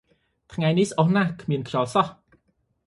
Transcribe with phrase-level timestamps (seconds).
[0.53, 2.07] ថ្ងៃនេះស្អុះណាស់ គ្មានខ្យល់សោះ។